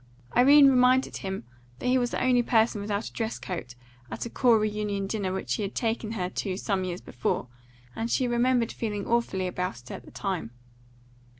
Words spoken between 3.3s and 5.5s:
coat at a corps reunion dinner